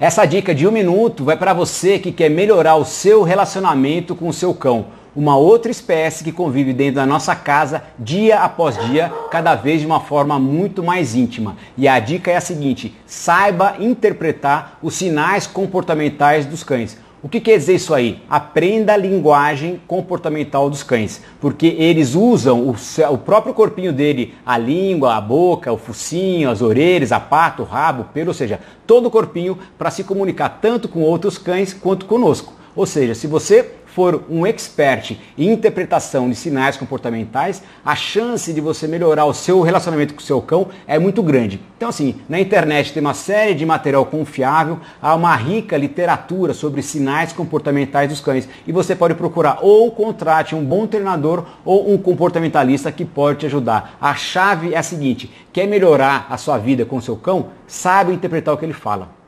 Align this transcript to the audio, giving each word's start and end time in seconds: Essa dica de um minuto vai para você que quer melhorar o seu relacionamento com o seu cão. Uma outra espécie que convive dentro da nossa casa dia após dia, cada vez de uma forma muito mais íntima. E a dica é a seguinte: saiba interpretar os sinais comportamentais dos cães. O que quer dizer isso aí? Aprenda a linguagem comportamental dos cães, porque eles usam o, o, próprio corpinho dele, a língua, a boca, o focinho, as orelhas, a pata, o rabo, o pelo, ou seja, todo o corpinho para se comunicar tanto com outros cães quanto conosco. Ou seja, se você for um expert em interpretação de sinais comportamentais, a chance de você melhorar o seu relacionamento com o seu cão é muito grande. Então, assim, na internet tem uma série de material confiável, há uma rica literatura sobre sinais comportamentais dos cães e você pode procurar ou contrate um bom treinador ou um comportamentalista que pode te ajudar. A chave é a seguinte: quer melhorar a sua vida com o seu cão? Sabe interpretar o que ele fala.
Essa 0.00 0.26
dica 0.26 0.52
de 0.52 0.66
um 0.66 0.72
minuto 0.72 1.24
vai 1.24 1.36
para 1.36 1.52
você 1.52 2.00
que 2.00 2.10
quer 2.10 2.28
melhorar 2.28 2.74
o 2.74 2.84
seu 2.84 3.22
relacionamento 3.22 4.16
com 4.16 4.28
o 4.28 4.32
seu 4.32 4.52
cão. 4.52 4.86
Uma 5.16 5.36
outra 5.36 5.70
espécie 5.70 6.24
que 6.24 6.32
convive 6.32 6.72
dentro 6.72 6.96
da 6.96 7.06
nossa 7.06 7.36
casa 7.36 7.84
dia 7.96 8.40
após 8.40 8.76
dia, 8.88 9.12
cada 9.30 9.54
vez 9.54 9.80
de 9.80 9.86
uma 9.86 10.00
forma 10.00 10.40
muito 10.40 10.82
mais 10.82 11.14
íntima. 11.14 11.56
E 11.76 11.86
a 11.86 12.00
dica 12.00 12.32
é 12.32 12.36
a 12.36 12.40
seguinte: 12.40 12.96
saiba 13.06 13.76
interpretar 13.78 14.78
os 14.82 14.94
sinais 14.94 15.46
comportamentais 15.46 16.46
dos 16.46 16.64
cães. 16.64 16.98
O 17.22 17.28
que 17.28 17.40
quer 17.40 17.56
dizer 17.56 17.76
isso 17.76 17.94
aí? 17.94 18.22
Aprenda 18.28 18.92
a 18.92 18.96
linguagem 18.98 19.80
comportamental 19.86 20.68
dos 20.68 20.82
cães, 20.82 21.22
porque 21.40 21.68
eles 21.68 22.14
usam 22.14 22.60
o, 22.60 22.76
o, 23.10 23.16
próprio 23.16 23.54
corpinho 23.54 23.94
dele, 23.94 24.34
a 24.44 24.58
língua, 24.58 25.14
a 25.14 25.20
boca, 25.20 25.72
o 25.72 25.78
focinho, 25.78 26.50
as 26.50 26.60
orelhas, 26.60 27.12
a 27.12 27.20
pata, 27.20 27.62
o 27.62 27.64
rabo, 27.64 28.02
o 28.02 28.04
pelo, 28.06 28.28
ou 28.28 28.34
seja, 28.34 28.60
todo 28.86 29.06
o 29.06 29.10
corpinho 29.10 29.56
para 29.78 29.90
se 29.90 30.04
comunicar 30.04 30.58
tanto 30.60 30.86
com 30.86 31.00
outros 31.00 31.38
cães 31.38 31.72
quanto 31.72 32.04
conosco. 32.04 32.52
Ou 32.76 32.86
seja, 32.86 33.14
se 33.14 33.26
você 33.26 33.70
for 33.94 34.24
um 34.28 34.44
expert 34.44 35.16
em 35.38 35.52
interpretação 35.52 36.28
de 36.28 36.34
sinais 36.34 36.76
comportamentais, 36.76 37.62
a 37.84 37.94
chance 37.94 38.52
de 38.52 38.60
você 38.60 38.88
melhorar 38.88 39.24
o 39.24 39.32
seu 39.32 39.60
relacionamento 39.62 40.14
com 40.14 40.20
o 40.20 40.24
seu 40.24 40.42
cão 40.42 40.66
é 40.84 40.98
muito 40.98 41.22
grande. 41.22 41.60
Então, 41.76 41.88
assim, 41.88 42.16
na 42.28 42.40
internet 42.40 42.92
tem 42.92 43.00
uma 43.00 43.14
série 43.14 43.54
de 43.54 43.64
material 43.64 44.04
confiável, 44.06 44.80
há 45.00 45.14
uma 45.14 45.36
rica 45.36 45.76
literatura 45.76 46.52
sobre 46.52 46.82
sinais 46.82 47.32
comportamentais 47.32 48.08
dos 48.08 48.20
cães 48.20 48.48
e 48.66 48.72
você 48.72 48.96
pode 48.96 49.14
procurar 49.14 49.58
ou 49.62 49.92
contrate 49.92 50.56
um 50.56 50.64
bom 50.64 50.88
treinador 50.88 51.44
ou 51.64 51.92
um 51.92 51.96
comportamentalista 51.96 52.90
que 52.90 53.04
pode 53.04 53.40
te 53.40 53.46
ajudar. 53.46 53.96
A 54.00 54.16
chave 54.16 54.74
é 54.74 54.78
a 54.78 54.82
seguinte: 54.82 55.30
quer 55.52 55.68
melhorar 55.68 56.26
a 56.28 56.36
sua 56.36 56.58
vida 56.58 56.84
com 56.84 56.96
o 56.96 57.02
seu 57.02 57.16
cão? 57.16 57.50
Sabe 57.68 58.12
interpretar 58.12 58.52
o 58.52 58.58
que 58.58 58.64
ele 58.64 58.72
fala. 58.72 59.23